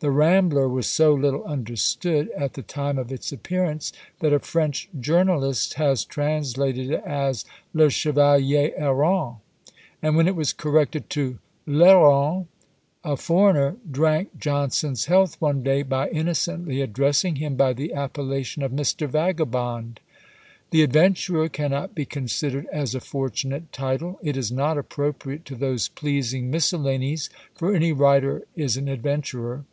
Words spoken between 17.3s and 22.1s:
him by the appellation of Mr. "Vagabond!" The "Adventurer" cannot be